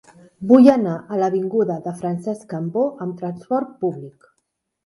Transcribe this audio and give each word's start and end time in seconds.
Vull 0.51 0.69
anar 0.75 0.93
a 1.01 1.19
l'avinguda 1.23 1.77
de 1.89 1.93
Francesc 1.99 2.49
Cambó 2.55 2.87
amb 3.07 3.21
trasport 3.23 3.77
públic. 3.87 4.31